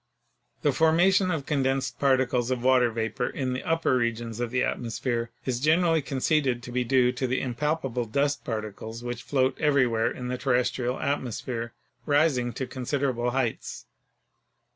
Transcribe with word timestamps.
The 0.63 0.71
formation 0.71 1.29
of 1.29 1.45
condensed 1.45 1.99
particles 1.99 2.49
of 2.49 2.63
water 2.63 2.89
vapor 2.89 3.29
in 3.29 3.53
the 3.53 3.61
upper 3.61 3.95
regions 3.95 4.39
of 4.39 4.49
the 4.49 4.63
atmosphere 4.63 5.29
is 5.45 5.59
generally 5.59 6.01
conceded 6.01 6.63
to 6.63 6.71
be 6.71 6.83
due 6.83 7.11
to 7.11 7.27
the 7.27 7.39
impalpable 7.39 8.05
dust 8.05 8.43
particles 8.43 9.03
which 9.03 9.21
float 9.21 9.55
every 9.61 9.85
where 9.85 10.09
in 10.09 10.27
the 10.27 10.39
terrestrial 10.39 10.99
atmosphere 10.99 11.73
rising 12.07 12.51
to 12.53 12.65
considerable 12.65 13.29
heights. 13.29 13.85